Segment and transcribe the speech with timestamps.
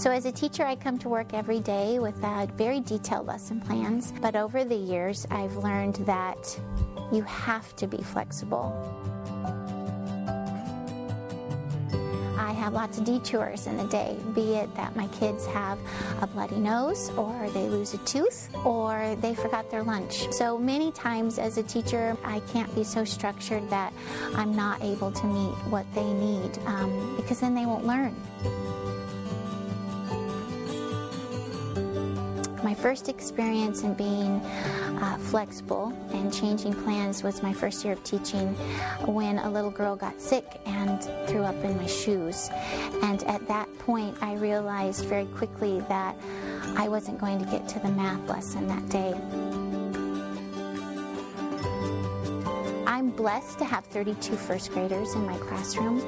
[0.00, 3.60] So, as a teacher, I come to work every day with uh, very detailed lesson
[3.60, 6.58] plans, but over the years, I've learned that
[7.12, 8.72] you have to be flexible.
[12.38, 15.78] I have lots of detours in the day, be it that my kids have
[16.22, 20.32] a bloody nose, or they lose a tooth, or they forgot their lunch.
[20.32, 23.92] So many times as a teacher, I can't be so structured that
[24.34, 28.16] I'm not able to meet what they need um, because then they won't learn.
[32.80, 34.40] First experience in being
[35.02, 38.54] uh, flexible and changing plans was my first year of teaching
[39.04, 42.48] when a little girl got sick and threw up in my shoes.
[43.02, 46.16] And at that point, I realized very quickly that
[46.76, 49.49] I wasn't going to get to the math lesson that day.
[53.20, 56.00] Blessed to have 32 first graders in my classroom,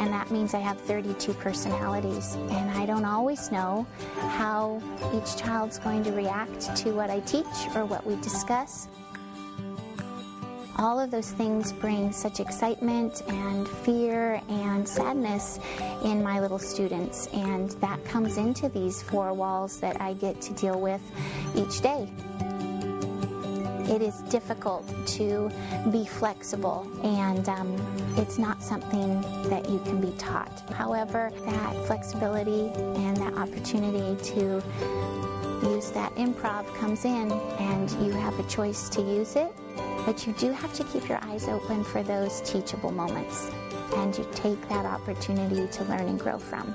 [0.00, 2.34] and that means I have 32 personalities.
[2.34, 4.82] And I don't always know how
[5.14, 8.88] each child's going to react to what I teach or what we discuss.
[10.76, 15.60] All of those things bring such excitement and fear and sadness
[16.02, 20.52] in my little students, and that comes into these four walls that I get to
[20.54, 21.00] deal with
[21.54, 22.10] each day
[23.88, 25.50] it is difficult to
[25.90, 27.76] be flexible and um,
[28.16, 30.62] it's not something that you can be taught.
[30.70, 32.68] However, that flexibility
[33.00, 34.62] and that opportunity to
[35.62, 39.52] use that improv comes in and you have a choice to use it,
[40.04, 43.50] but you do have to keep your eyes open for those teachable moments
[43.94, 46.74] and you take that opportunity to learn and grow from.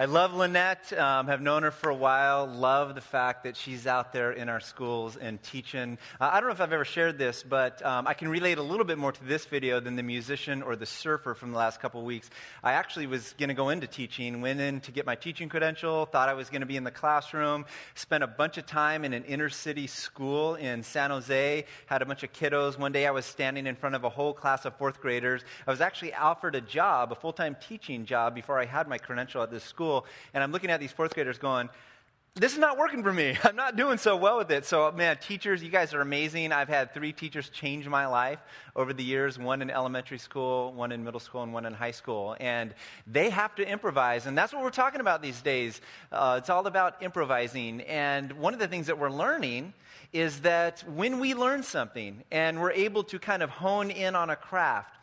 [0.00, 0.94] I love Lynette.
[0.94, 2.46] Um, have known her for a while.
[2.46, 5.98] Love the fact that she's out there in our schools and teaching.
[6.18, 8.62] Uh, I don't know if I've ever shared this, but um, I can relate a
[8.62, 11.80] little bit more to this video than the musician or the surfer from the last
[11.82, 12.30] couple weeks.
[12.64, 16.06] I actually was going to go into teaching, went in to get my teaching credential,
[16.06, 19.12] thought I was going to be in the classroom, spent a bunch of time in
[19.12, 22.78] an inner city school in San Jose, had a bunch of kiddos.
[22.78, 25.42] One day I was standing in front of a whole class of fourth graders.
[25.66, 28.96] I was actually offered a job, a full time teaching job, before I had my
[28.96, 31.68] credential at this school school, and I'm looking at these fourth graders going,
[32.36, 33.36] this is not working for me.
[33.44, 34.64] I'm not doing so well with it.
[34.64, 36.52] So, man, teachers, you guys are amazing.
[36.52, 38.38] I've had three teachers change my life
[38.76, 41.90] over the years one in elementary school, one in middle school, and one in high
[41.90, 42.36] school.
[42.38, 42.72] And
[43.04, 44.26] they have to improvise.
[44.26, 45.80] And that's what we're talking about these days.
[46.12, 47.80] Uh, it's all about improvising.
[47.80, 49.74] And one of the things that we're learning
[50.12, 54.30] is that when we learn something and we're able to kind of hone in on
[54.30, 54.99] a craft,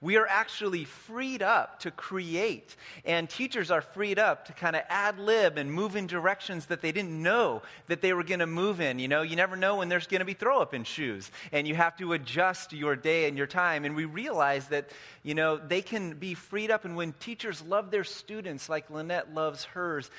[0.00, 2.76] we are actually freed up to create.
[3.04, 6.82] And teachers are freed up to kind of ad lib and move in directions that
[6.82, 8.98] they didn't know that they were going to move in.
[8.98, 11.30] You know, you never know when there's going to be throw up in shoes.
[11.50, 13.84] And you have to adjust your day and your time.
[13.84, 14.90] And we realize that,
[15.22, 16.84] you know, they can be freed up.
[16.84, 20.10] And when teachers love their students like Lynette loves hers,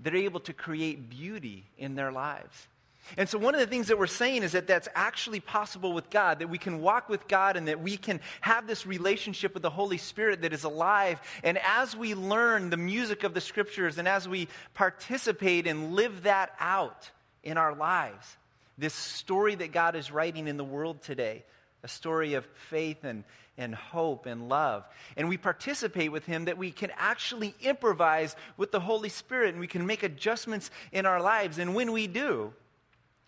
[0.00, 2.66] they're able to create beauty in their lives.
[3.16, 6.10] And so, one of the things that we're saying is that that's actually possible with
[6.10, 9.62] God, that we can walk with God and that we can have this relationship with
[9.62, 11.20] the Holy Spirit that is alive.
[11.42, 16.22] And as we learn the music of the scriptures and as we participate and live
[16.24, 17.10] that out
[17.42, 18.36] in our lives,
[18.78, 21.44] this story that God is writing in the world today,
[21.82, 23.24] a story of faith and,
[23.56, 24.84] and hope and love.
[25.16, 29.60] And we participate with Him that we can actually improvise with the Holy Spirit and
[29.60, 31.58] we can make adjustments in our lives.
[31.58, 32.52] And when we do,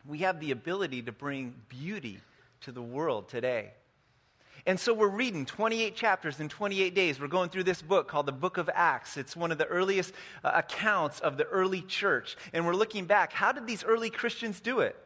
[0.06, 2.20] we have the ability to bring beauty
[2.62, 3.72] to the world today.
[4.64, 7.20] And so we're reading 28 chapters in 28 days.
[7.20, 9.16] We're going through this book called the Book of Acts.
[9.16, 10.14] It's one of the earliest
[10.44, 12.36] uh, accounts of the early church.
[12.52, 13.32] And we're looking back.
[13.32, 14.96] How did these early Christians do it?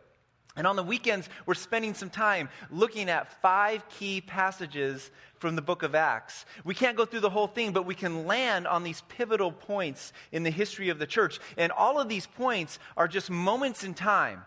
[0.57, 5.63] And on the weekends, we're spending some time looking at five key passages from the
[5.63, 6.47] book of Acts.
[6.65, 10.15] We can't go through the whole thing, but we can land on these pivotal points
[10.33, 11.41] in the history of the church.
[11.59, 14.43] And all of these points are just moments in time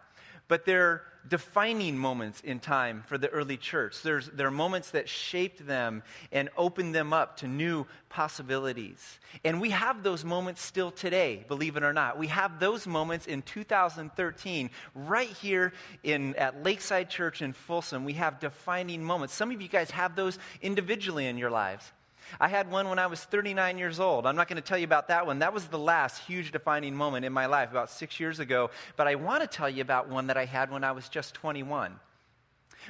[0.49, 4.01] but they're defining moments in time for the early church.
[4.01, 6.01] There's, there are moments that shaped them
[6.31, 9.19] and opened them up to new possibilities.
[9.45, 12.17] And we have those moments still today, believe it or not.
[12.17, 15.71] We have those moments in 2013, right here
[16.03, 18.03] in, at Lakeside Church in Folsom.
[18.03, 19.33] We have defining moments.
[19.35, 21.91] Some of you guys have those individually in your lives.
[22.39, 24.25] I had one when I was 39 years old.
[24.25, 25.39] I'm not going to tell you about that one.
[25.39, 28.71] That was the last huge defining moment in my life about six years ago.
[28.95, 31.33] But I want to tell you about one that I had when I was just
[31.35, 31.99] 21.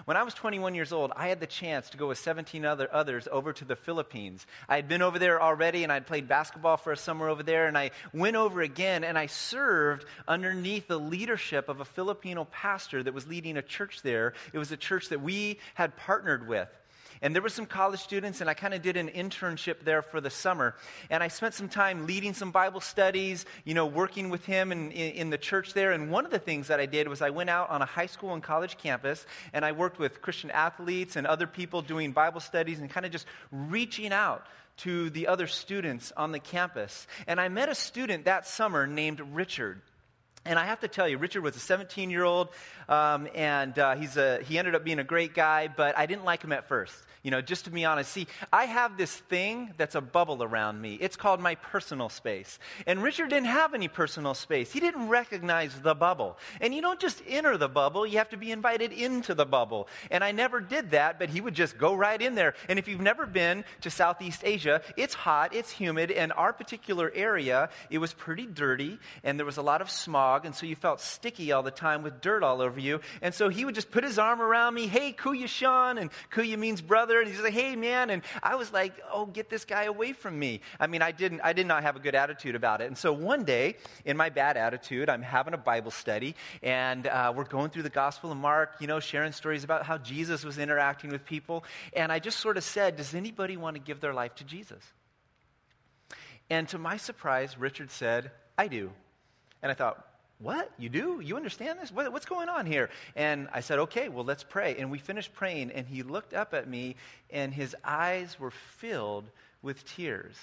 [0.05, 2.87] When I was 21 years old, I had the chance to go with 17 other
[2.93, 4.45] others over to the Philippines.
[4.67, 7.67] I had been over there already and I'd played basketball for a summer over there
[7.67, 13.03] and I went over again and I served underneath the leadership of a Filipino pastor
[13.03, 14.33] that was leading a church there.
[14.53, 16.69] It was a church that we had partnered with.
[17.21, 20.21] And there were some college students, and I kind of did an internship there for
[20.21, 20.75] the summer.
[21.09, 24.91] And I spent some time leading some Bible studies, you know, working with him in,
[24.91, 25.91] in, in the church there.
[25.91, 28.05] And one of the things that I did was I went out on a high
[28.05, 32.39] school and college campus, and I worked with Christian athletes and other people doing Bible
[32.39, 34.45] studies and kind of just reaching out
[34.77, 37.05] to the other students on the campus.
[37.27, 39.81] And I met a student that summer named Richard.
[40.45, 42.49] And I have to tell you, Richard was a 17 year old,
[42.87, 46.25] um, and uh, he's a, he ended up being a great guy, but I didn't
[46.25, 46.95] like him at first.
[47.21, 50.79] You know, just to be honest, see, I have this thing that's a bubble around
[50.79, 50.97] me.
[51.01, 52.59] It's called my personal space.
[52.87, 54.71] And Richard didn't have any personal space.
[54.71, 56.37] He didn't recognize the bubble.
[56.61, 59.89] And you don't just enter the bubble, you have to be invited into the bubble.
[60.09, 62.53] And I never did that, but he would just go right in there.
[62.69, 67.11] And if you've never been to Southeast Asia, it's hot, it's humid, and our particular
[67.13, 70.75] area, it was pretty dirty, and there was a lot of smog, and so you
[70.75, 73.01] felt sticky all the time with dirt all over you.
[73.21, 76.57] And so he would just put his arm around me, hey, Kuya Sean, and Kuya
[76.57, 78.09] means brother brother, and he's like, hey, man.
[78.09, 80.59] And I was like, oh, get this guy away from me.
[80.79, 82.87] I mean, I, didn't, I did not have a good attitude about it.
[82.87, 87.31] And so one day, in my bad attitude, I'm having a Bible study, and uh,
[87.33, 90.57] we're going through the Gospel of Mark, you know, sharing stories about how Jesus was
[90.57, 91.63] interacting with people.
[91.93, 94.83] And I just sort of said, does anybody want to give their life to Jesus?
[96.49, 98.91] And to my surprise, Richard said, I do.
[99.61, 100.05] And I thought,
[100.41, 100.71] what?
[100.77, 101.19] You do?
[101.21, 101.91] You understand this?
[101.91, 102.89] What, what's going on here?
[103.15, 104.77] And I said, Okay, well, let's pray.
[104.79, 106.95] And we finished praying, and he looked up at me,
[107.29, 109.29] and his eyes were filled
[109.61, 110.35] with tears.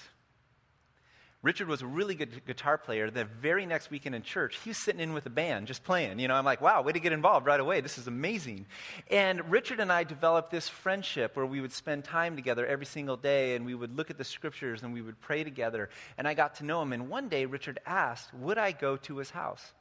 [1.43, 3.09] Richard was a really good guitar player.
[3.09, 6.19] The very next weekend in church, he was sitting in with a band just playing.
[6.19, 7.79] You know, I'm like, wow, way to get involved right away.
[7.79, 8.65] This is amazing.
[9.09, 13.17] And Richard and I developed this friendship where we would spend time together every single
[13.17, 15.89] day and we would look at the scriptures and we would pray together.
[16.17, 16.91] And I got to know him.
[16.91, 19.73] And one day, Richard asked, would I go to his house?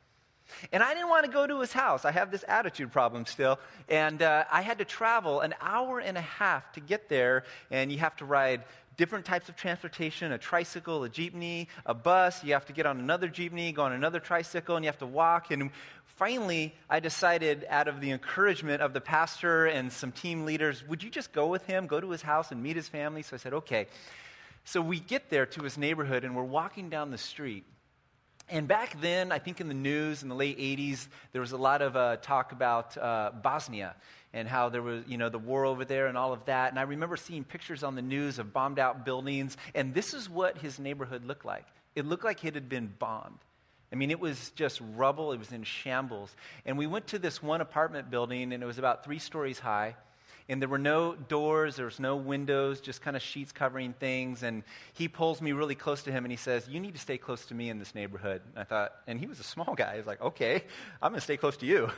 [0.72, 2.04] And I didn't want to go to his house.
[2.04, 3.58] I have this attitude problem still.
[3.88, 7.44] And uh, I had to travel an hour and a half to get there.
[7.70, 8.62] And you have to ride
[8.96, 12.42] different types of transportation a tricycle, a jeepney, a bus.
[12.42, 15.06] You have to get on another jeepney, go on another tricycle, and you have to
[15.06, 15.50] walk.
[15.50, 15.70] And
[16.06, 21.02] finally, I decided, out of the encouragement of the pastor and some team leaders, would
[21.02, 23.22] you just go with him, go to his house, and meet his family?
[23.22, 23.86] So I said, okay.
[24.64, 27.64] So we get there to his neighborhood, and we're walking down the street.
[28.48, 31.56] And back then, I think in the news in the late 80s, there was a
[31.56, 33.96] lot of uh, talk about uh, Bosnia
[34.32, 36.70] and how there was, you know, the war over there and all of that.
[36.70, 39.56] And I remember seeing pictures on the news of bombed out buildings.
[39.74, 41.66] And this is what his neighborhood looked like
[41.96, 43.38] it looked like it had been bombed.
[43.90, 46.34] I mean, it was just rubble, it was in shambles.
[46.66, 49.96] And we went to this one apartment building, and it was about three stories high
[50.48, 54.44] and there were no doors, there was no windows, just kind of sheets covering things.
[54.44, 54.62] And
[54.92, 57.46] he pulls me really close to him and he says, You need to stay close
[57.46, 58.42] to me in this neighborhood.
[58.50, 59.94] And I thought, and he was a small guy.
[59.94, 60.62] I was like, Okay,
[61.02, 61.90] I'm going to stay close to you.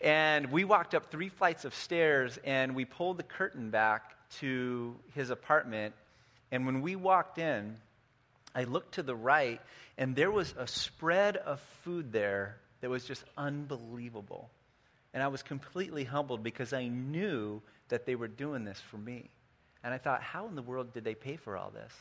[0.00, 4.96] And we walked up three flights of stairs and we pulled the curtain back to
[5.14, 5.94] his apartment.
[6.50, 7.76] And when we walked in,
[8.52, 9.60] I looked to the right
[9.96, 14.50] and there was a spread of food there that was just unbelievable.
[15.14, 17.62] And I was completely humbled because I knew
[17.92, 19.28] that they were doing this for me.
[19.84, 21.92] And I thought, how in the world did they pay for all this?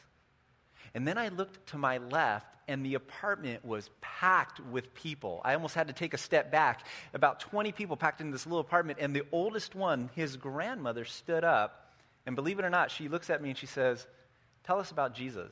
[0.94, 5.42] And then I looked to my left, and the apartment was packed with people.
[5.44, 6.88] I almost had to take a step back.
[7.14, 11.44] About 20 people packed into this little apartment, and the oldest one, his grandmother, stood
[11.44, 11.92] up.
[12.26, 14.08] And believe it or not, she looks at me and she says,
[14.64, 15.52] Tell us about Jesus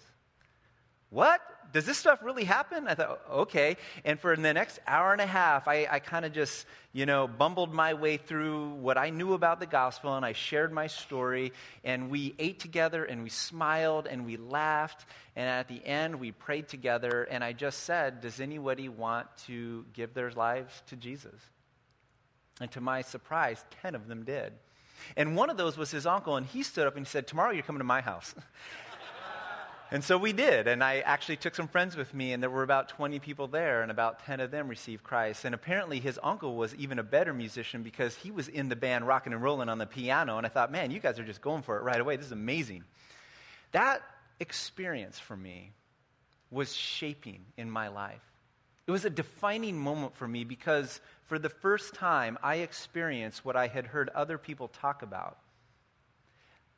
[1.09, 1.41] what?
[1.71, 2.87] Does this stuff really happen?
[2.87, 3.77] I thought, okay.
[4.03, 7.27] And for the next hour and a half, I, I kind of just, you know,
[7.27, 11.53] bumbled my way through what I knew about the gospel and I shared my story.
[11.83, 15.05] And we ate together and we smiled and we laughed.
[15.35, 17.23] And at the end, we prayed together.
[17.23, 21.39] And I just said, Does anybody want to give their lives to Jesus?
[22.59, 24.53] And to my surprise, 10 of them did.
[25.15, 26.35] And one of those was his uncle.
[26.35, 28.33] And he stood up and he said, Tomorrow you're coming to my house.
[29.91, 30.67] And so we did.
[30.67, 33.81] And I actually took some friends with me, and there were about 20 people there,
[33.81, 35.45] and about 10 of them received Christ.
[35.45, 39.07] And apparently, his uncle was even a better musician because he was in the band
[39.07, 40.37] rocking and rolling on the piano.
[40.37, 42.17] And I thought, man, you guys are just going for it right away.
[42.17, 42.83] This is amazing.
[43.71, 44.01] That
[44.39, 45.71] experience for me
[46.51, 48.21] was shaping in my life.
[48.85, 53.55] It was a defining moment for me because for the first time, I experienced what
[53.55, 55.37] I had heard other people talk about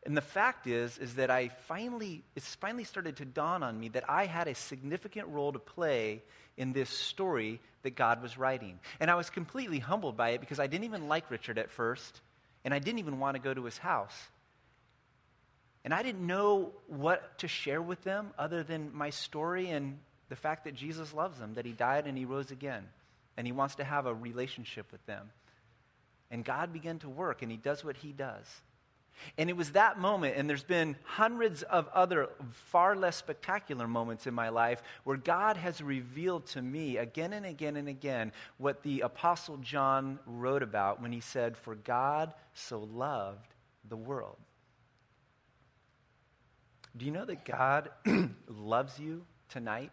[0.03, 3.89] and the fact is, is that I finally, it's finally started to dawn on me
[3.89, 6.23] that I had a significant role to play
[6.57, 8.79] in this story that God was writing.
[8.99, 12.21] And I was completely humbled by it because I didn't even like Richard at first,
[12.65, 14.15] and I didn't even want to go to his house.
[15.83, 20.35] And I didn't know what to share with them other than my story and the
[20.35, 22.87] fact that Jesus loves them, that he died and he rose again,
[23.37, 25.29] and he wants to have a relationship with them.
[26.31, 28.45] And God began to work, and he does what he does.
[29.37, 34.27] And it was that moment, and there's been hundreds of other far less spectacular moments
[34.27, 38.83] in my life where God has revealed to me again and again and again what
[38.83, 43.53] the Apostle John wrote about when he said, For God so loved
[43.87, 44.37] the world.
[46.97, 47.89] Do you know that God
[48.47, 49.91] loves you tonight?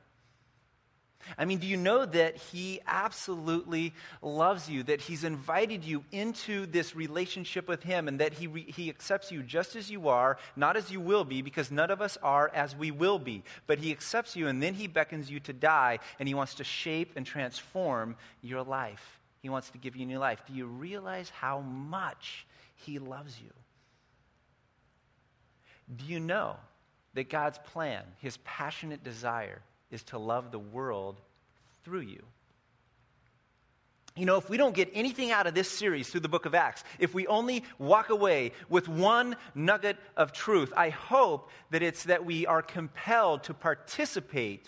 [1.36, 6.66] I mean, do you know that He absolutely loves you, that He's invited you into
[6.66, 10.38] this relationship with Him, and that He, re- he accepts you just as you are,
[10.56, 13.42] not as you will be, because none of us are as we will be.
[13.66, 16.64] But He accepts you, and then He beckons you to die, and He wants to
[16.64, 19.18] shape and transform your life.
[19.42, 20.42] He wants to give you new life.
[20.46, 22.46] Do you realize how much
[22.76, 23.50] He loves you?
[25.94, 26.56] Do you know
[27.14, 31.20] that God's plan, His passionate desire, is to love the world
[31.84, 32.22] through you.
[34.18, 36.54] You know, if we don't get anything out of this series through the book of
[36.54, 42.04] Acts, if we only walk away with one nugget of truth, I hope that it's
[42.04, 44.66] that we are compelled to participate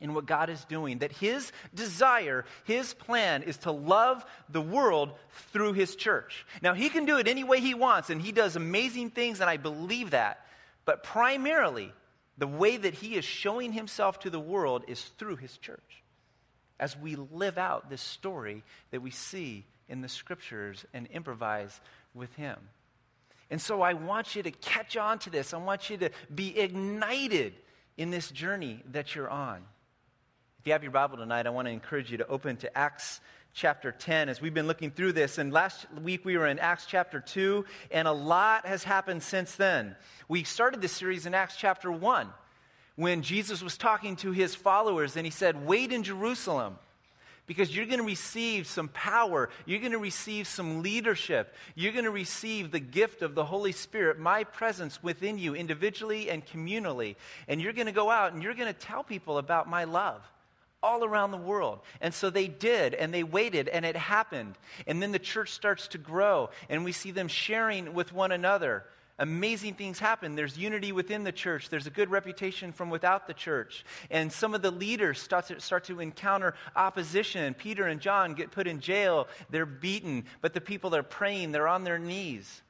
[0.00, 0.98] in what God is doing.
[0.98, 5.12] That His desire, His plan is to love the world
[5.52, 6.44] through His church.
[6.60, 9.48] Now, He can do it any way He wants, and He does amazing things, and
[9.48, 10.44] I believe that.
[10.84, 11.92] But primarily,
[12.38, 16.02] the way that he is showing himself to the world is through his church.
[16.80, 21.80] As we live out this story that we see in the scriptures and improvise
[22.14, 22.56] with him.
[23.50, 25.54] And so I want you to catch on to this.
[25.54, 27.54] I want you to be ignited
[27.96, 29.62] in this journey that you're on.
[30.58, 33.20] If you have your Bible tonight, I want to encourage you to open to Acts
[33.54, 35.38] chapter 10 as we've been looking through this.
[35.38, 39.54] And last week we were in Acts chapter 2, and a lot has happened since
[39.54, 39.94] then.
[40.28, 42.28] We started this series in Acts chapter 1
[42.96, 46.76] when Jesus was talking to his followers and he said, Wait in Jerusalem
[47.46, 49.50] because you're going to receive some power.
[49.66, 51.54] You're going to receive some leadership.
[51.74, 56.30] You're going to receive the gift of the Holy Spirit, my presence within you individually
[56.30, 57.16] and communally.
[57.46, 60.22] And you're going to go out and you're going to tell people about my love
[60.84, 61.80] all around the world.
[62.00, 64.56] And so they did, and they waited, and it happened.
[64.86, 68.84] And then the church starts to grow, and we see them sharing with one another.
[69.18, 70.34] Amazing things happen.
[70.34, 71.68] There's unity within the church.
[71.68, 73.84] There's a good reputation from without the church.
[74.10, 77.54] And some of the leaders start to, start to encounter opposition.
[77.54, 79.28] Peter and John get put in jail.
[79.50, 81.52] They're beaten, but the people are praying.
[81.52, 82.62] They're on their knees.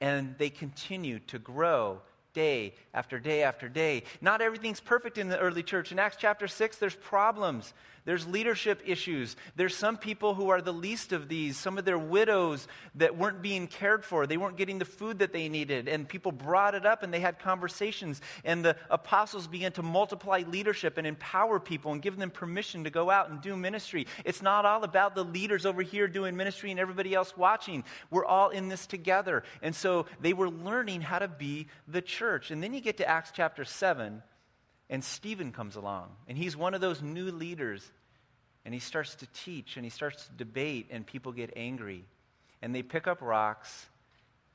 [0.00, 4.04] And they continue to grow day after day after day.
[4.20, 5.92] Not everything's perfect in the early church.
[5.92, 7.74] In Acts chapter 6, there's problems.
[8.04, 9.36] There's leadership issues.
[9.54, 12.66] There's some people who are the least of these, some of their widows
[12.96, 14.26] that weren't being cared for.
[14.26, 15.86] They weren't getting the food that they needed.
[15.86, 18.20] And people brought it up and they had conversations.
[18.44, 22.90] And the apostles began to multiply leadership and empower people and give them permission to
[22.90, 24.08] go out and do ministry.
[24.24, 27.84] It's not all about the leaders over here doing ministry and everybody else watching.
[28.10, 29.44] We're all in this together.
[29.62, 32.50] And so they were learning how to be the church.
[32.50, 34.22] And then you get to Acts chapter 7
[34.92, 37.90] and Stephen comes along, and he's one of those new leaders.
[38.66, 42.04] And he starts to teach and he starts to debate, and people get angry.
[42.60, 43.86] And they pick up rocks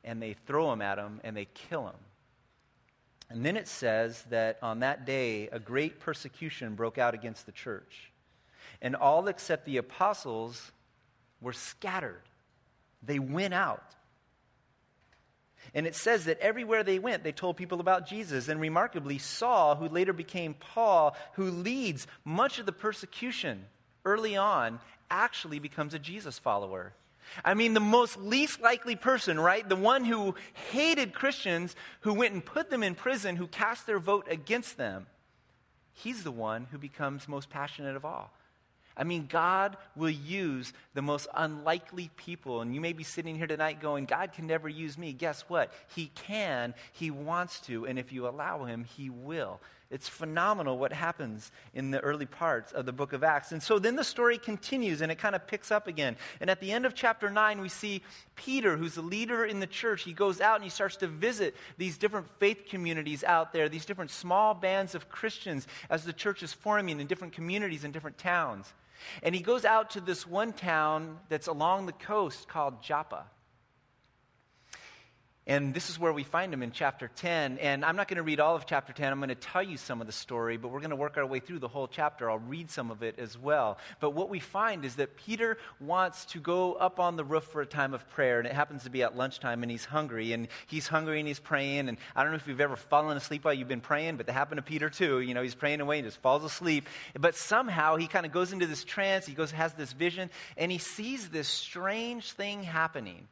[0.04, 2.00] and they throw them at him and they kill him.
[3.30, 7.52] And then it says that on that day, a great persecution broke out against the
[7.52, 8.12] church.
[8.82, 10.72] And all except the apostles
[11.42, 12.22] were scattered,
[13.04, 13.96] they went out.
[15.74, 18.48] And it says that everywhere they went, they told people about Jesus.
[18.48, 23.66] And remarkably, Saul, who later became Paul, who leads much of the persecution
[24.06, 26.94] early on, actually becomes a Jesus follower.
[27.44, 29.68] I mean, the most least likely person, right?
[29.68, 30.36] The one who
[30.72, 35.08] hated Christians, who went and put them in prison, who cast their vote against them.
[35.94, 38.32] He's the one who becomes most passionate of all.
[38.98, 42.62] I mean, God will use the most unlikely people.
[42.62, 45.14] And you may be sitting here tonight going, God can never use me.
[45.14, 45.72] Guess what?
[45.96, 49.62] He can, He wants to, and if you allow Him, He will.
[49.90, 53.54] It's phenomenal what happens in the early parts of the book of Acts.
[53.54, 56.18] And so then the story continues and it kind of picks up again.
[56.42, 58.02] And at the end of chapter 9, we see
[58.36, 60.04] Peter, who's the leader in the church.
[60.04, 63.86] He goes out and he starts to visit these different faith communities out there, these
[63.86, 68.18] different small bands of Christians as the church is forming in different communities in different
[68.18, 68.74] towns.
[69.24, 73.26] And he goes out to this one town that's along the coast called Joppa.
[75.48, 77.58] And this is where we find him in chapter 10.
[77.60, 79.14] And I'm not going to read all of chapter 10.
[79.14, 81.26] I'm going to tell you some of the story, but we're going to work our
[81.26, 82.30] way through the whole chapter.
[82.30, 83.78] I'll read some of it as well.
[84.02, 87.62] But what we find is that Peter wants to go up on the roof for
[87.62, 88.40] a time of prayer.
[88.40, 90.34] And it happens to be at lunchtime, and he's hungry.
[90.34, 91.88] And he's hungry and he's praying.
[91.88, 94.34] And I don't know if you've ever fallen asleep while you've been praying, but that
[94.34, 95.22] happened to Peter too.
[95.22, 96.90] You know, he's praying away and just falls asleep.
[97.18, 99.26] But somehow he kind of goes into this trance.
[99.26, 103.30] He goes, has this vision, and he sees this strange thing happening.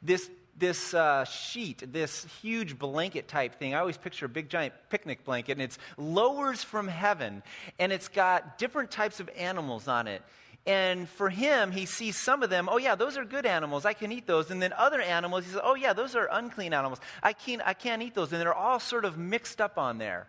[0.00, 3.74] This this uh, sheet, this huge blanket type thing.
[3.74, 7.42] I always picture a big giant picnic blanket, and it's lowers from heaven,
[7.78, 10.22] and it's got different types of animals on it.
[10.66, 13.86] And for him, he sees some of them, oh, yeah, those are good animals.
[13.86, 14.50] I can eat those.
[14.50, 17.00] And then other animals, he says, oh, yeah, those are unclean animals.
[17.22, 18.32] I can't, I can't eat those.
[18.32, 20.26] And they're all sort of mixed up on there.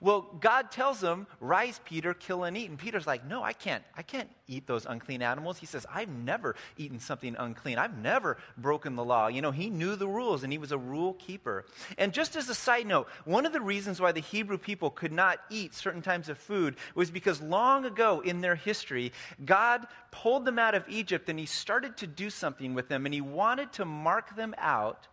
[0.00, 2.70] Well, God tells him, Rise, Peter, kill and eat.
[2.70, 3.82] And Peter's like, No, I can't.
[3.96, 5.58] I can't eat those unclean animals.
[5.58, 7.78] He says, I've never eaten something unclean.
[7.78, 9.28] I've never broken the law.
[9.28, 11.66] You know, he knew the rules and he was a rule keeper.
[11.98, 15.12] And just as a side note, one of the reasons why the Hebrew people could
[15.12, 19.12] not eat certain types of food was because long ago in their history,
[19.44, 23.14] God pulled them out of Egypt and he started to do something with them and
[23.14, 25.06] he wanted to mark them out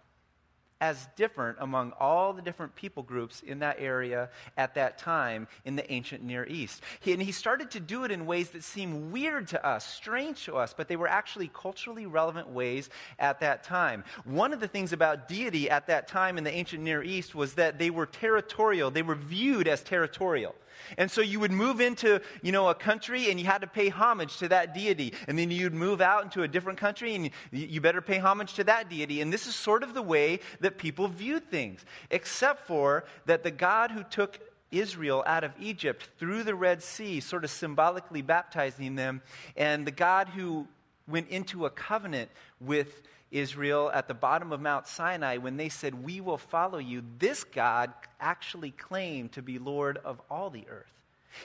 [0.81, 5.75] as different among all the different people groups in that area at that time in
[5.75, 6.81] the ancient Near East.
[6.99, 10.43] He, and he started to do it in ways that seem weird to us, strange
[10.45, 12.89] to us, but they were actually culturally relevant ways
[13.19, 14.03] at that time.
[14.25, 17.53] One of the things about deity at that time in the ancient Near East was
[17.53, 20.55] that they were territorial, they were viewed as territorial.
[20.97, 23.89] And so you would move into, you know, a country and you had to pay
[23.89, 25.13] homage to that deity.
[25.27, 28.63] And then you'd move out into a different country and you better pay homage to
[28.65, 29.21] that deity.
[29.21, 33.51] And this is sort of the way that people viewed things, except for that the
[33.51, 34.39] God who took
[34.71, 39.21] Israel out of Egypt through the Red Sea, sort of symbolically baptizing them,
[39.55, 40.67] and the God who
[41.07, 46.03] went into a covenant with Israel at the bottom of Mount Sinai when they said,
[46.03, 50.91] We will follow you, this God actually claimed to be Lord of all the earth.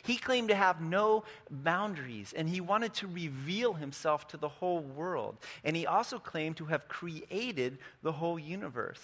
[0.05, 4.81] He claimed to have no boundaries, and he wanted to reveal himself to the whole
[4.81, 5.37] world.
[5.65, 9.03] And he also claimed to have created the whole universe.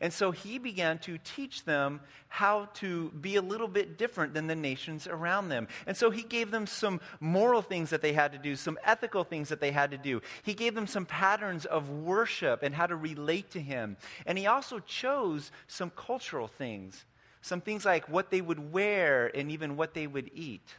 [0.00, 4.46] And so he began to teach them how to be a little bit different than
[4.46, 5.68] the nations around them.
[5.86, 9.24] And so he gave them some moral things that they had to do, some ethical
[9.24, 10.20] things that they had to do.
[10.42, 13.96] He gave them some patterns of worship and how to relate to him.
[14.26, 17.04] And he also chose some cultural things,
[17.42, 20.76] some things like what they would wear and even what they would eat.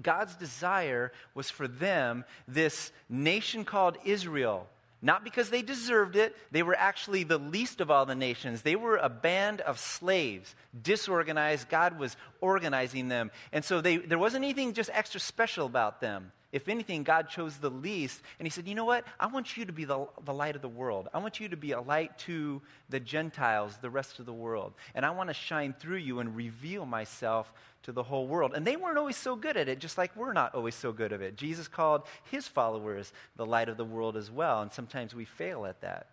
[0.00, 4.68] God's desire was for them, this nation called Israel,
[5.02, 6.36] not because they deserved it.
[6.50, 8.62] They were actually the least of all the nations.
[8.62, 11.68] They were a band of slaves, disorganized.
[11.68, 13.30] God was organizing them.
[13.52, 16.32] And so they, there wasn't anything just extra special about them.
[16.52, 18.20] If anything, God chose the least.
[18.38, 19.04] And He said, You know what?
[19.18, 21.08] I want you to be the, the light of the world.
[21.14, 24.72] I want you to be a light to the Gentiles, the rest of the world.
[24.94, 27.52] And I want to shine through you and reveal myself
[27.84, 28.52] to the whole world.
[28.54, 31.12] And they weren't always so good at it, just like we're not always so good
[31.12, 31.36] at it.
[31.36, 34.62] Jesus called His followers the light of the world as well.
[34.62, 36.08] And sometimes we fail at that.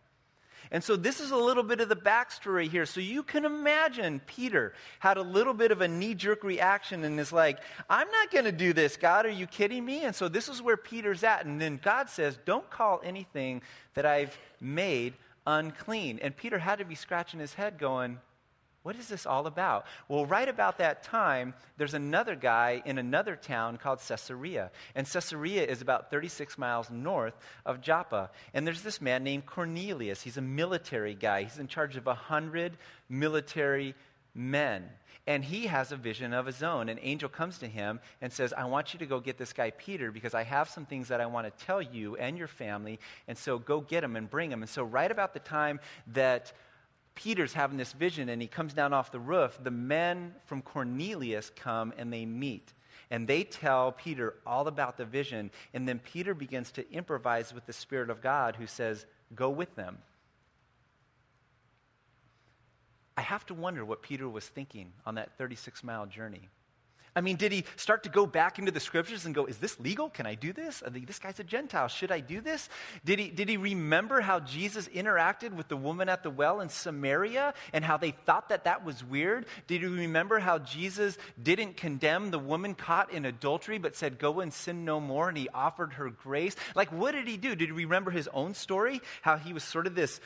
[0.71, 2.85] And so this is a little bit of the backstory here.
[2.85, 7.19] So you can imagine Peter had a little bit of a knee jerk reaction and
[7.19, 9.25] is like, I'm not going to do this, God.
[9.25, 10.03] Are you kidding me?
[10.03, 11.45] And so this is where Peter's at.
[11.45, 13.61] And then God says, Don't call anything
[13.93, 15.13] that I've made
[15.45, 16.19] unclean.
[16.21, 18.19] And Peter had to be scratching his head going,
[18.87, 19.85] what is this all about?
[20.07, 24.71] Well, right about that time, there's another guy in another town called Caesarea.
[24.95, 27.33] And Caesarea is about 36 miles north
[27.65, 28.29] of Joppa.
[28.53, 30.21] And there's this man named Cornelius.
[30.21, 32.77] He's a military guy, he's in charge of 100
[33.09, 33.93] military
[34.33, 34.85] men.
[35.29, 36.87] And he has a vision of his own.
[36.87, 39.71] An angel comes to him and says, I want you to go get this guy
[39.71, 43.01] Peter because I have some things that I want to tell you and your family.
[43.27, 44.61] And so go get him and bring him.
[44.61, 45.81] And so, right about the time
[46.13, 46.53] that
[47.17, 51.51] Peter's having this vision and he comes down off the roof, the men from Cornelius
[51.55, 52.71] come and they meet.
[53.09, 55.49] And they tell Peter all about the vision.
[55.73, 59.75] And then Peter begins to improvise with the Spirit of God who says, Go with
[59.75, 59.97] them.
[63.17, 66.49] I have to wonder what Peter was thinking on that 36 mile journey.
[67.17, 69.79] I mean, did he start to go back into the scriptures and go, is this
[69.79, 70.07] legal?
[70.07, 70.83] Can I do this?
[70.85, 71.87] I think This guy's a Gentile.
[71.87, 72.69] Should I do this?
[73.03, 76.69] Did he, did he remember how Jesus interacted with the woman at the well in
[76.69, 79.47] Samaria and how they thought that that was weird?
[79.65, 84.39] Did he remember how Jesus didn't condemn the woman caught in adultery but said, go
[84.39, 85.27] and sin no more?
[85.27, 86.55] And he offered her grace?
[86.75, 87.55] Like, what did he do?
[87.55, 89.01] Did he remember his own story?
[89.23, 90.21] How he was sort of this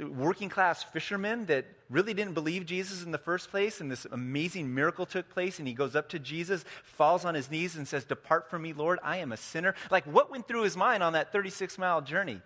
[0.00, 4.74] working class fisherman that really didn't believe Jesus in the first place, and this amazing
[4.74, 8.04] miracle took place, and he goes up to Jesus, falls on his knees, and says,
[8.04, 9.74] Depart from me, Lord, I am a sinner.
[9.90, 12.40] Like, what went through his mind on that 36 mile journey?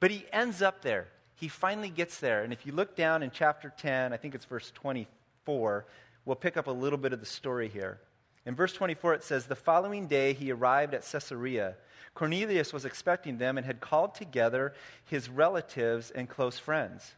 [0.00, 1.08] But he ends up there.
[1.36, 2.42] He finally gets there.
[2.42, 5.86] And if you look down in chapter 10, I think it's verse 24,
[6.24, 8.00] we'll pick up a little bit of the story here.
[8.44, 11.74] In verse 24, it says, The following day he arrived at Caesarea.
[12.18, 17.14] Cornelius was expecting them and had called together his relatives and close friends.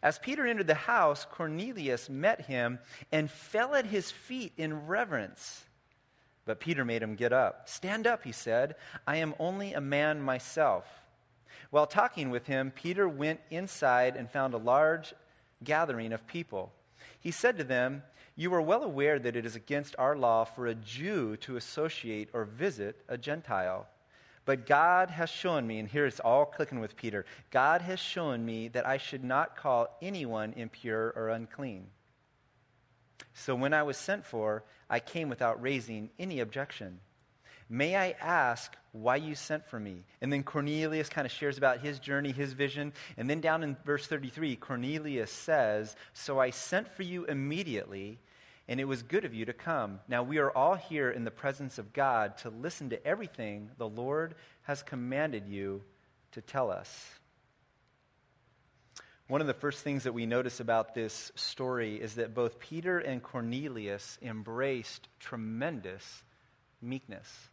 [0.00, 2.78] As Peter entered the house, Cornelius met him
[3.10, 5.64] and fell at his feet in reverence.
[6.44, 7.68] But Peter made him get up.
[7.68, 8.76] Stand up, he said.
[9.08, 10.86] I am only a man myself.
[11.70, 15.14] While talking with him, Peter went inside and found a large
[15.64, 16.72] gathering of people.
[17.18, 18.04] He said to them,
[18.36, 22.28] You are well aware that it is against our law for a Jew to associate
[22.34, 23.86] or visit a Gentile.
[24.44, 28.44] But God has shown me, and here it's all clicking with Peter God has shown
[28.44, 31.86] me that I should not call anyone impure or unclean.
[33.34, 37.00] So when I was sent for, I came without raising any objection.
[37.68, 40.04] May I ask why you sent for me?
[40.20, 42.92] And then Cornelius kind of shares about his journey, his vision.
[43.16, 48.20] And then down in verse 33, Cornelius says, So I sent for you immediately,
[48.68, 50.00] and it was good of you to come.
[50.08, 53.88] Now we are all here in the presence of God to listen to everything the
[53.88, 55.82] Lord has commanded you
[56.32, 57.10] to tell us.
[59.28, 62.98] One of the first things that we notice about this story is that both Peter
[62.98, 66.22] and Cornelius embraced tremendous
[66.80, 67.50] meekness.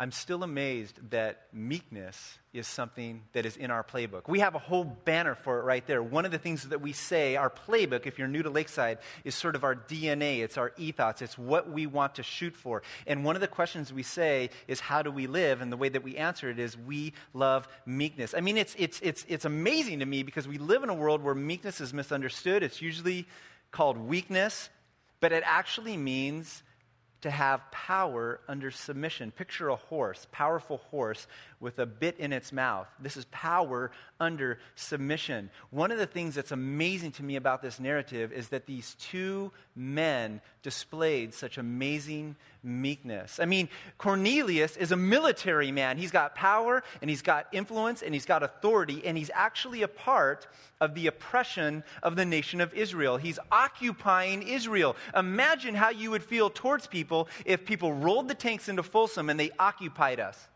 [0.00, 4.28] I'm still amazed that meekness is something that is in our playbook.
[4.28, 6.02] We have a whole banner for it right there.
[6.02, 9.34] One of the things that we say, our playbook, if you're new to Lakeside, is
[9.34, 12.82] sort of our DNA, it's our ethos, it's what we want to shoot for.
[13.06, 15.60] And one of the questions we say is, How do we live?
[15.60, 18.32] And the way that we answer it is, We love meekness.
[18.34, 21.22] I mean, it's, it's, it's, it's amazing to me because we live in a world
[21.22, 22.62] where meekness is misunderstood.
[22.62, 23.26] It's usually
[23.70, 24.70] called weakness,
[25.20, 26.62] but it actually means
[27.22, 29.30] to have power under submission.
[29.30, 31.26] Picture a horse, powerful horse
[31.60, 32.88] with a bit in its mouth.
[32.98, 35.50] This is power under submission.
[35.70, 39.52] One of the things that's amazing to me about this narrative is that these two
[39.76, 43.38] men displayed such amazing meekness.
[43.40, 43.68] I mean,
[43.98, 45.98] Cornelius is a military man.
[45.98, 49.88] He's got power and he's got influence and he's got authority, and he's actually a
[49.88, 50.46] part
[50.80, 53.18] of the oppression of the nation of Israel.
[53.18, 54.96] He's occupying Israel.
[55.14, 59.38] Imagine how you would feel towards people if people rolled the tanks into Folsom and
[59.38, 60.48] they occupied us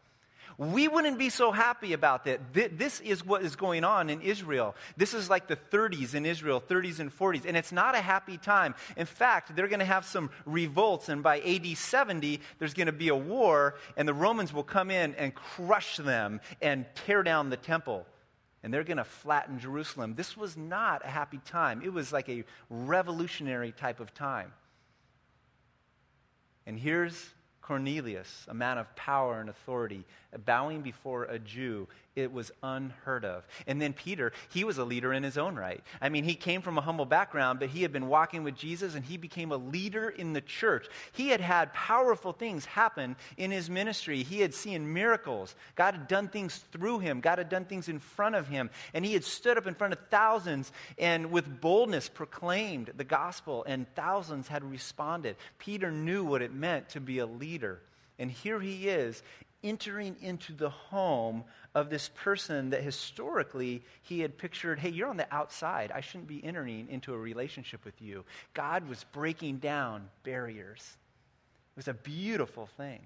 [0.57, 2.53] we wouldn't be so happy about that.
[2.53, 4.77] This is what is going on in Israel.
[4.97, 8.39] This is like the 30s in Israel, 30s and 40s, and it's not a happy
[8.39, 8.75] time.
[8.97, 12.93] In fact, they're going to have some revolts, and by AD 70, there's going to
[12.93, 17.51] be a war, and the Romans will come in and crush them and tear down
[17.51, 18.07] the temple.
[18.63, 20.15] And they're going to flatten Jerusalem.
[20.15, 21.83] This was not a happy time.
[21.85, 24.53] It was like a revolutionary type of time.
[26.65, 27.35] And here's
[27.67, 30.05] Cornelius, a man of power and authority,
[30.45, 33.47] bowing before a Jew, it was unheard of.
[33.67, 35.83] And then Peter, he was a leader in his own right.
[36.01, 38.95] I mean, he came from a humble background, but he had been walking with Jesus
[38.95, 40.87] and he became a leader in the church.
[41.13, 44.23] He had had powerful things happen in his ministry.
[44.23, 45.57] He had seen miracles.
[45.75, 48.71] God had done things through him, God had done things in front of him.
[48.93, 53.65] And he had stood up in front of thousands and with boldness proclaimed the gospel,
[53.67, 55.37] and thousands had responded.
[55.59, 57.81] Peter knew what it meant to be a leader.
[58.19, 59.23] And here he is
[59.65, 61.43] entering into the home
[61.75, 65.91] of this person that historically he had pictured hey, you're on the outside.
[65.93, 68.25] I shouldn't be entering into a relationship with you.
[68.53, 70.97] God was breaking down barriers.
[71.75, 73.01] It was a beautiful thing.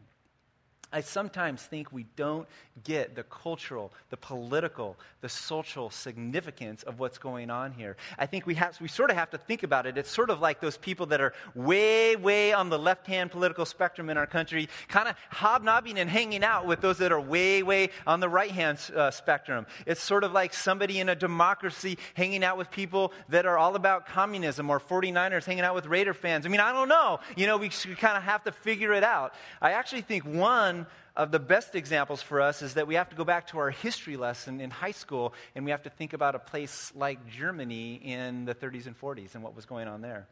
[0.90, 2.48] I sometimes think we don't
[2.84, 7.96] get the cultural, the political, the social significance of what's going on here.
[8.18, 9.98] I think we, have, we sort of have to think about it.
[9.98, 13.66] It's sort of like those people that are way, way on the left hand political
[13.66, 17.62] spectrum in our country, kind of hobnobbing and hanging out with those that are way,
[17.62, 19.66] way on the right hand uh, spectrum.
[19.84, 23.76] It's sort of like somebody in a democracy hanging out with people that are all
[23.76, 26.46] about communism or 49ers hanging out with Raider fans.
[26.46, 27.20] I mean, I don't know.
[27.36, 29.34] You know, we kind of have to figure it out.
[29.60, 30.86] I actually think one one
[31.16, 33.70] of the best examples for us is that we have to go back to our
[33.70, 37.94] history lesson in high school and we have to think about a place like Germany
[37.94, 40.28] in the 30s and 40s and what was going on there.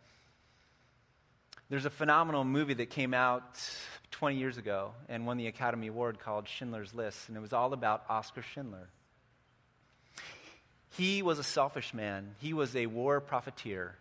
[1.69, 3.61] There's a phenomenal movie that came out
[4.13, 7.73] 20 years ago and won the Academy Award called Schindler's List, and it was all
[7.73, 8.89] about Oskar Schindler.
[10.97, 13.97] He was a selfish man, he was a war profiteer.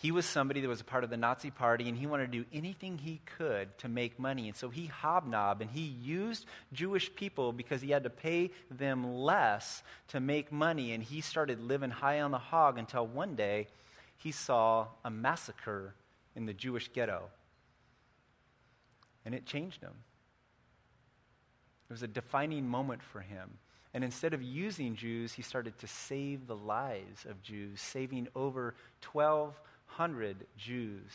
[0.00, 2.38] He was somebody that was a part of the Nazi party and he wanted to
[2.38, 4.48] do anything he could to make money.
[4.48, 9.14] And so he hobnobbed and he used Jewish people because he had to pay them
[9.14, 10.92] less to make money.
[10.92, 13.66] And he started living high on the hog until one day
[14.16, 15.92] he saw a massacre
[16.34, 17.24] in the Jewish ghetto.
[19.26, 19.92] And it changed him.
[21.90, 23.50] It was a defining moment for him.
[23.92, 28.74] And instead of using Jews, he started to save the lives of Jews, saving over
[29.02, 29.60] 12
[30.00, 31.12] 100 Jews.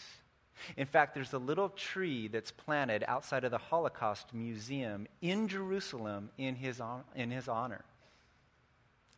[0.78, 6.30] In fact, there's a little tree that's planted outside of the Holocaust Museum in Jerusalem
[6.38, 7.84] in his, on, in his honor.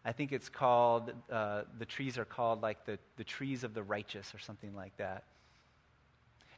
[0.05, 3.83] I think it's called, uh, the trees are called like the, the trees of the
[3.83, 5.25] righteous or something like that.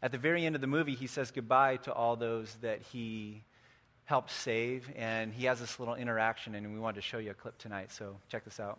[0.03, 3.43] At the very end of the movie, he says goodbye to all those that he
[4.05, 7.33] helped save, and he has this little interaction, and we wanted to show you a
[7.33, 7.91] clip tonight.
[7.91, 8.77] So check this out.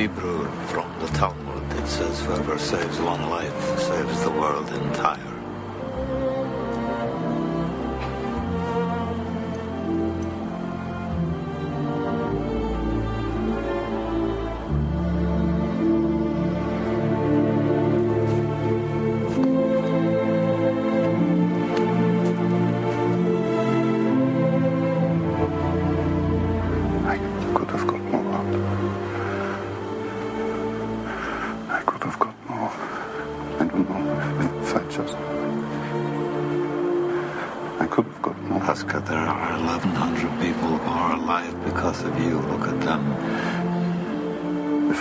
[0.00, 1.62] Hebrew from the Talmud.
[1.78, 5.29] It says, Whoever saves one life saves the world entire.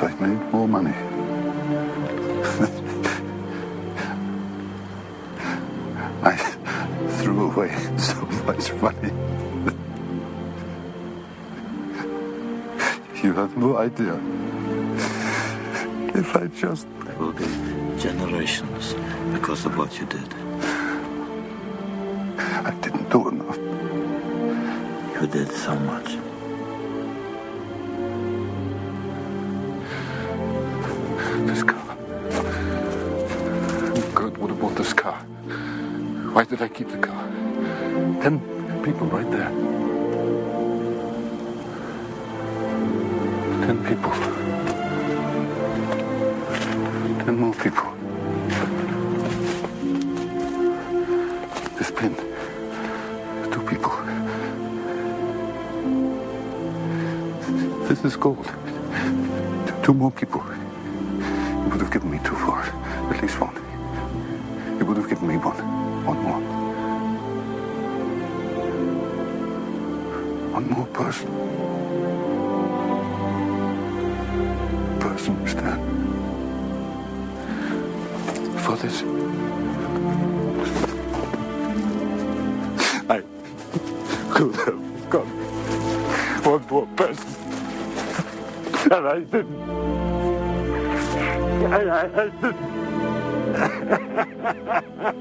[0.01, 0.93] If I made more money.
[6.23, 6.37] I
[7.17, 8.15] threw away so
[8.47, 9.11] much money.
[13.21, 14.15] You have no idea.
[16.15, 16.87] If I just.
[17.03, 17.47] There will be
[17.99, 18.95] generations
[19.33, 20.33] because of what you did.
[22.39, 23.57] I didn't do enough.
[25.19, 26.28] You did so much.
[36.49, 37.29] Did I keep the car?
[38.23, 38.39] Ten
[38.83, 39.51] people right there.
[43.65, 44.11] Ten people.
[47.23, 47.85] Ten more people.
[51.77, 52.15] This pin.
[53.51, 53.93] Two people.
[57.87, 58.51] This is gold.
[59.83, 60.43] Two- more people.
[61.63, 62.59] You would have given me two for.
[62.59, 63.55] At least one.
[64.79, 65.78] You would have given me one.
[66.09, 66.41] One more.
[70.57, 71.29] One more person.
[74.99, 75.79] Person, Stern.
[78.57, 79.03] For this.
[83.07, 83.21] I
[84.33, 85.25] could have got
[86.43, 87.29] one more person.
[88.91, 89.59] And I didn't.
[91.77, 92.69] And I didn't.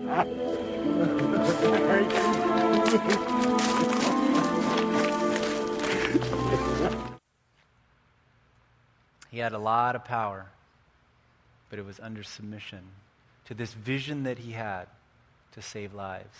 [9.30, 10.46] He had a lot of power,
[11.68, 12.82] but it was under submission
[13.46, 14.86] to this vision that he had
[15.52, 16.36] to save lives.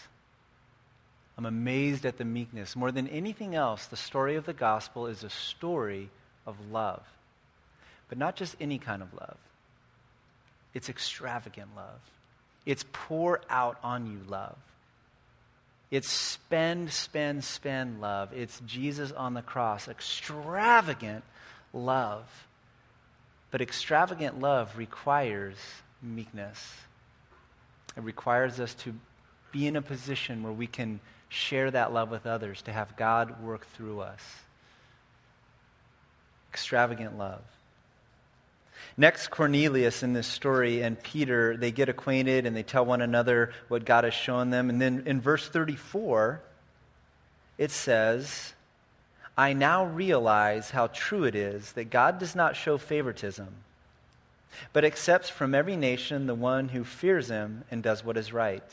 [1.36, 2.76] I'm amazed at the meekness.
[2.76, 6.10] More than anything else, the story of the gospel is a story
[6.46, 7.02] of love.
[8.08, 9.36] But not just any kind of love,
[10.74, 12.00] it's extravagant love.
[12.66, 14.56] It's pour out on you love.
[15.90, 18.30] It's spend, spend, spend love.
[18.34, 19.88] It's Jesus on the cross.
[19.88, 21.24] Extravagant
[21.72, 22.24] love.
[23.50, 25.56] But extravagant love requires
[26.02, 26.74] meekness.
[27.96, 28.94] It requires us to
[29.50, 33.42] be in a position where we can share that love with others, to have God
[33.42, 34.20] work through us.
[36.52, 37.40] Extravagant love.
[38.96, 43.52] Next, Cornelius in this story and Peter, they get acquainted and they tell one another
[43.68, 44.70] what God has shown them.
[44.70, 46.40] And then in verse 34,
[47.58, 48.54] it says,
[49.36, 53.48] I now realize how true it is that God does not show favoritism,
[54.72, 58.64] but accepts from every nation the one who fears him and does what is right.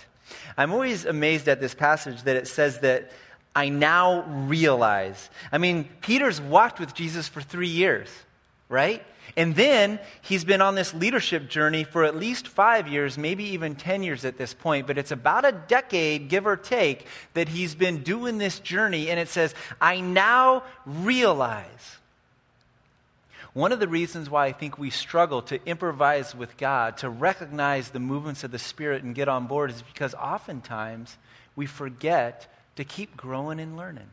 [0.57, 3.11] I'm always amazed at this passage that it says that
[3.55, 5.29] I now realize.
[5.51, 8.09] I mean, Peter's walked with Jesus for three years,
[8.67, 9.03] right?
[9.37, 13.75] And then he's been on this leadership journey for at least five years, maybe even
[13.75, 14.87] 10 years at this point.
[14.87, 19.09] But it's about a decade, give or take, that he's been doing this journey.
[19.09, 21.97] And it says, I now realize.
[23.53, 27.89] One of the reasons why I think we struggle to improvise with God, to recognize
[27.89, 31.17] the movements of the Spirit and get on board, is because oftentimes
[31.55, 34.09] we forget to keep growing and learning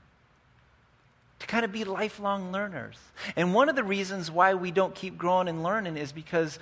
[1.42, 2.96] to kind of be lifelong learners.
[3.34, 6.60] And one of the reasons why we don't keep growing and learning is because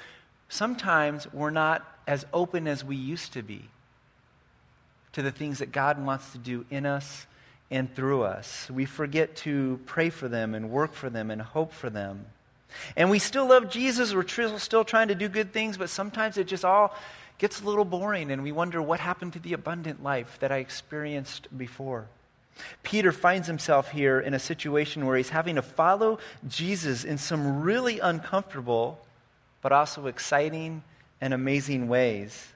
[0.49, 3.69] sometimes we're not as open as we used to be
[5.13, 7.27] to the things that God wants to do in us
[7.71, 8.71] and through us.
[8.71, 12.25] We forget to pray for them and work for them and hope for them.
[12.97, 14.15] And we still love Jesus.
[14.15, 16.97] We're tr- still trying to do good things, but sometimes it just all
[17.37, 20.57] gets a little boring and we wonder what happened to the abundant life that I
[20.57, 22.07] experienced before.
[22.83, 26.19] Peter finds himself here in a situation where he's having to follow
[26.49, 29.01] Jesus in some really uncomfortable,
[29.63, 30.83] but also exciting
[31.21, 32.49] and amazing ways.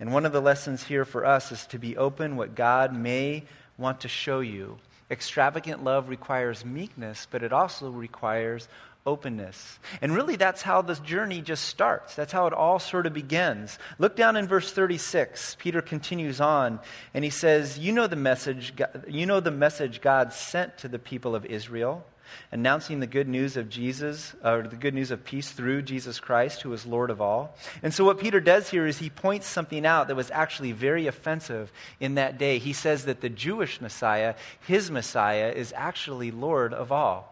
[0.00, 3.44] And one of the lessons here for us is to be open what God may
[3.78, 4.78] want to show you.
[5.10, 8.66] Extravagant love requires meekness, but it also requires
[9.06, 9.78] openness.
[10.00, 12.14] And really, that's how this journey just starts.
[12.14, 13.78] That's how it all sort of begins.
[13.98, 15.56] Look down in verse 36.
[15.58, 16.80] Peter continues on,
[17.14, 18.74] and he says, You know the message,
[19.08, 22.04] you know the message God sent to the people of Israel
[22.50, 26.62] announcing the good news of Jesus, or the good news of peace through Jesus Christ,
[26.62, 27.56] who is Lord of all.
[27.82, 31.06] And so, what Peter does here is he points something out that was actually very
[31.06, 32.58] offensive in that day.
[32.58, 34.34] He says that the Jewish Messiah,
[34.66, 37.31] his Messiah, is actually Lord of all.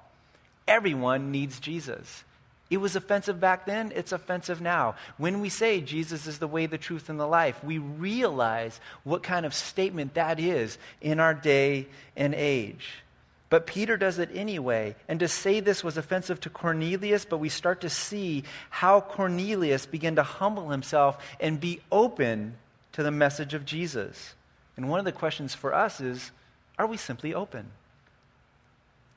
[0.71, 2.23] Everyone needs Jesus.
[2.71, 4.95] It was offensive back then, it's offensive now.
[5.19, 9.25] When we say Jesus is the way, the truth, and the life, we realize what
[9.25, 13.03] kind of statement that is in our day and age.
[13.49, 14.95] But Peter does it anyway.
[15.09, 19.87] And to say this was offensive to Cornelius, but we start to see how Cornelius
[19.87, 22.55] began to humble himself and be open
[22.93, 24.37] to the message of Jesus.
[24.77, 26.31] And one of the questions for us is
[26.79, 27.73] are we simply open?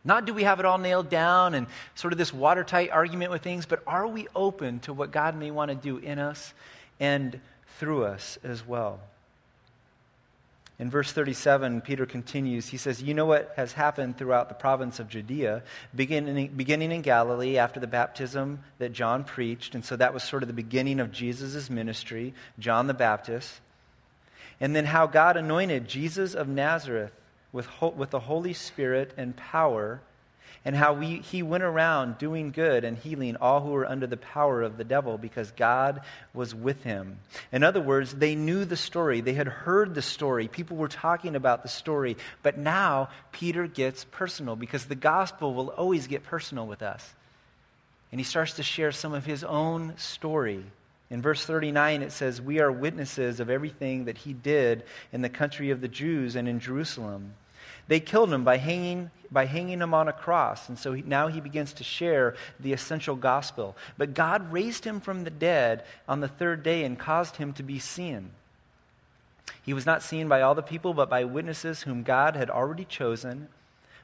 [0.06, 3.42] Not do we have it all nailed down and sort of this watertight argument with
[3.42, 6.54] things, but are we open to what God may want to do in us
[7.00, 7.40] and
[7.80, 9.00] through us as well?
[10.80, 12.68] In verse 37, Peter continues.
[12.68, 15.64] He says, You know what has happened throughout the province of Judea,
[15.96, 19.76] beginning, beginning in Galilee after the baptism that John preached.
[19.76, 23.62] And so that was sort of the beginning of Jesus' ministry, John the Baptist.
[24.60, 27.14] And then how God anointed Jesus of Nazareth
[27.54, 30.02] with, with the Holy Spirit and power
[30.66, 34.18] and how we, he went around doing good and healing all who were under the
[34.18, 36.02] power of the devil because God
[36.34, 37.20] was with him.
[37.52, 39.20] In other words, they knew the story.
[39.20, 40.48] They had heard the story.
[40.48, 42.16] People were talking about the story.
[42.44, 47.14] But now Peter gets personal because the gospel will always get personal with us.
[48.12, 50.64] And he starts to share some of his own story.
[51.10, 55.30] In verse 39, it says, We are witnesses of everything that he did in the
[55.30, 57.34] country of the Jews and in Jerusalem
[57.88, 60.70] they killed him by hanging, by hanging him on a cross.
[60.70, 63.76] And so he, now he begins to share the essential gospel.
[63.98, 67.64] But God raised him from the dead on the third day and caused him to
[67.64, 68.32] be seen.
[69.62, 72.86] He was not seen by all the people, but by witnesses whom God had already
[72.86, 73.48] chosen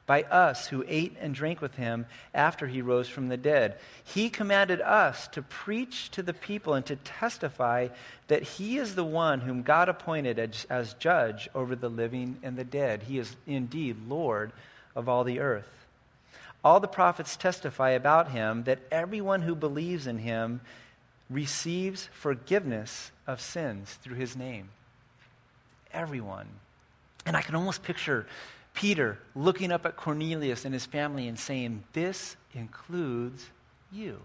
[0.06, 3.76] by us who ate and drank with him after he rose from the dead.
[4.02, 7.88] He commanded us to preach to the people and to testify
[8.28, 12.56] that he is the one whom God appointed as, as judge over the living and
[12.56, 13.02] the dead.
[13.04, 14.52] He is indeed Lord
[14.96, 15.68] of all the earth.
[16.64, 20.60] All the prophets testify about him that everyone who believes in him
[21.30, 24.68] receives forgiveness of sins through his name.
[25.92, 26.48] Everyone.
[27.24, 28.26] And I can almost picture
[28.80, 33.46] Peter looking up at Cornelius and his family and saying, This includes
[33.92, 34.18] you.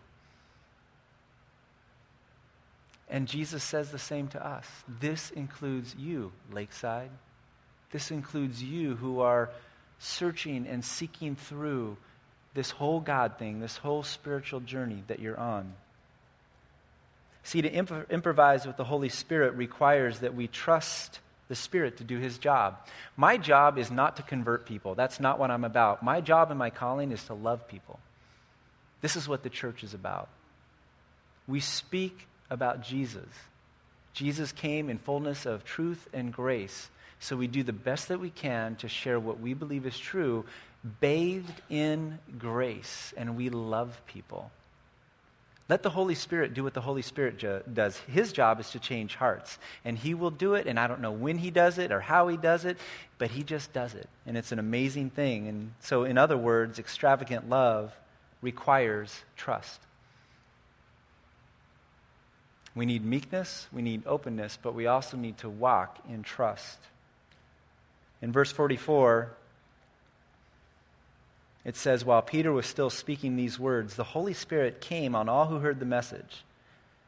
[3.09, 4.65] And Jesus says the same to us.
[5.01, 7.09] This includes you, Lakeside.
[7.91, 9.49] This includes you who are
[9.99, 11.97] searching and seeking through
[12.53, 15.73] this whole God thing, this whole spiritual journey that you're on.
[17.43, 22.03] See, to imp- improvise with the Holy Spirit requires that we trust the Spirit to
[22.03, 22.77] do His job.
[23.15, 24.95] My job is not to convert people.
[24.95, 26.03] That's not what I'm about.
[26.03, 27.99] My job and my calling is to love people.
[29.01, 30.29] This is what the church is about.
[31.47, 33.27] We speak about Jesus.
[34.13, 36.89] Jesus came in fullness of truth and grace.
[37.19, 40.45] So we do the best that we can to share what we believe is true,
[40.99, 44.51] bathed in grace, and we love people.
[45.67, 47.97] Let the Holy Spirit do what the Holy Spirit jo- does.
[48.07, 49.57] His job is to change hearts.
[49.83, 52.27] And He will do it, and I don't know when He does it or how
[52.27, 52.77] He does it,
[53.17, 54.07] but He just does it.
[54.27, 55.47] And it's an amazing thing.
[55.47, 57.95] And so, in other words, extravagant love
[58.41, 59.79] requires trust.
[62.75, 66.77] We need meekness, we need openness, but we also need to walk in trust.
[68.21, 69.31] In verse 44,
[71.65, 75.47] it says, While Peter was still speaking these words, the Holy Spirit came on all
[75.47, 76.43] who heard the message.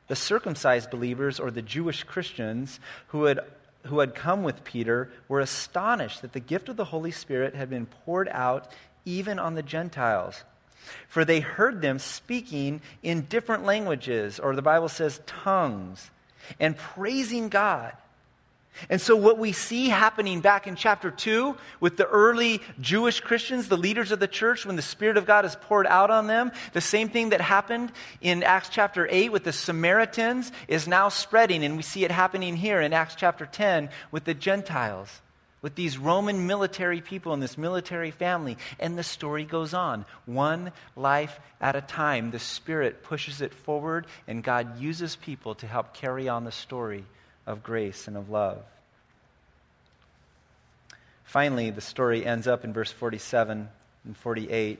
[0.07, 3.39] The circumcised believers, or the Jewish Christians who had,
[3.83, 7.69] who had come with Peter, were astonished that the gift of the Holy Spirit had
[7.69, 8.71] been poured out
[9.05, 10.43] even on the Gentiles.
[11.07, 16.09] For they heard them speaking in different languages, or the Bible says tongues,
[16.59, 17.93] and praising God.
[18.89, 23.67] And so, what we see happening back in chapter 2 with the early Jewish Christians,
[23.67, 26.51] the leaders of the church, when the Spirit of God is poured out on them,
[26.73, 31.63] the same thing that happened in Acts chapter 8 with the Samaritans is now spreading.
[31.63, 35.21] And we see it happening here in Acts chapter 10 with the Gentiles,
[35.61, 38.57] with these Roman military people and this military family.
[38.79, 42.31] And the story goes on, one life at a time.
[42.31, 47.05] The Spirit pushes it forward, and God uses people to help carry on the story
[47.47, 48.61] of grace and of love.
[51.23, 53.67] Finally, the story ends up in verse 47
[54.05, 54.79] and 48.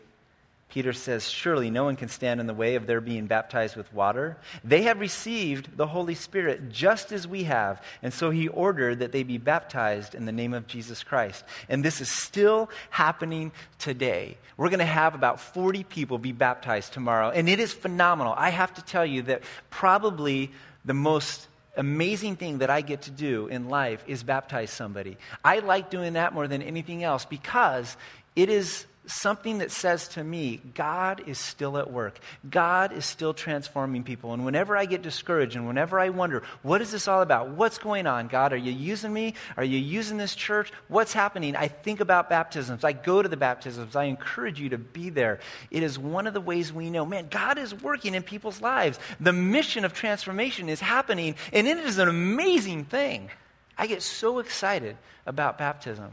[0.70, 3.92] Peter says, Surely no one can stand in the way of their being baptized with
[3.94, 4.38] water.
[4.64, 7.82] They have received the Holy Spirit just as we have.
[8.04, 11.46] And so he ordered that they be baptized in the name of Jesus Christ.
[11.70, 14.38] And this is still happening today.
[14.58, 17.30] We're going to have about 40 people be baptized tomorrow.
[17.30, 18.34] And it is phenomenal.
[18.36, 20.52] I have to tell you that probably
[20.84, 21.48] the most
[21.78, 25.18] amazing thing that I get to do in life is baptize somebody.
[25.44, 27.96] I like doing that more than anything else because
[28.36, 32.20] it is something that says to me, God is still at work.
[32.50, 34.34] God is still transforming people.
[34.34, 37.50] And whenever I get discouraged and whenever I wonder, what is this all about?
[37.50, 38.28] What's going on?
[38.28, 39.34] God, are you using me?
[39.56, 40.72] Are you using this church?
[40.90, 41.56] What's happening?
[41.56, 42.84] I think about baptisms.
[42.84, 43.96] I go to the baptisms.
[43.96, 45.40] I encourage you to be there.
[45.72, 49.00] It is one of the ways we know, man, God is working in people's lives.
[49.20, 53.30] The mission of transformation is happening, and it is an amazing thing.
[53.78, 56.12] I get so excited about baptism.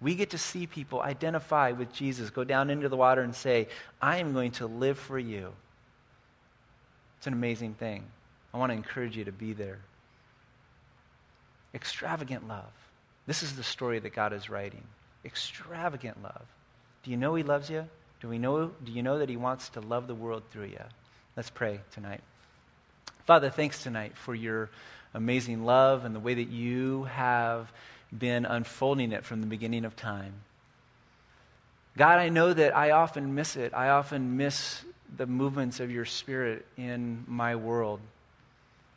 [0.00, 3.68] We get to see people identify with Jesus, go down into the water and say,
[4.00, 5.52] I am going to live for you.
[7.18, 8.04] It's an amazing thing.
[8.52, 9.78] I want to encourage you to be there.
[11.74, 12.72] Extravagant love.
[13.26, 14.82] This is the story that God is writing.
[15.24, 16.44] Extravagant love.
[17.02, 17.86] Do you know He loves you?
[18.20, 20.82] Do, we know, do you know that He wants to love the world through you?
[21.36, 22.20] Let's pray tonight.
[23.26, 24.70] Father, thanks tonight for your
[25.12, 27.72] amazing love and the way that you have
[28.16, 30.32] been unfolding it from the beginning of time.
[31.96, 33.72] God, I know that I often miss it.
[33.74, 34.82] I often miss
[35.16, 38.00] the movements of your spirit in my world.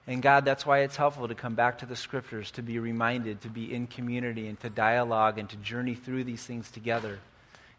[0.05, 3.41] And God, that's why it's helpful to come back to the scriptures, to be reminded,
[3.41, 7.19] to be in community, and to dialogue and to journey through these things together.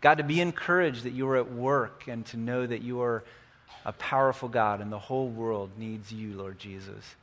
[0.00, 3.22] God, to be encouraged that you are at work and to know that you are
[3.84, 7.16] a powerful God and the whole world needs you, Lord Jesus.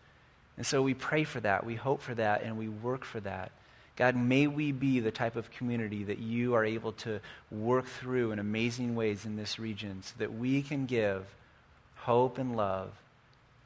[0.57, 3.51] And so we pray for that, we hope for that, and we work for that.
[3.97, 7.19] God, may we be the type of community that you are able to
[7.51, 11.25] work through in amazing ways in this region so that we can give
[11.95, 12.91] hope and love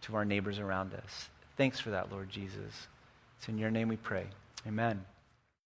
[0.03, 1.29] to our neighbors around us.
[1.57, 2.87] Thanks for that, Lord Jesus.
[3.37, 4.25] It's in your name we pray.
[4.65, 5.03] Amen.